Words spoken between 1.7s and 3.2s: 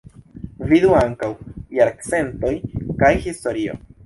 Jarcentoj kaj